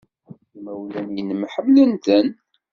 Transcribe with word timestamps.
Imawlan-nnem 0.57 1.41
ḥemmlen-ten. 1.53 2.27